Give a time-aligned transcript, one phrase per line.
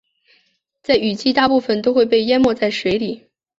[0.81, 3.27] 在雨季大部分都会被淹没在水里。